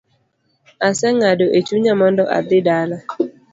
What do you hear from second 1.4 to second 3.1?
echunya mondo adhi dala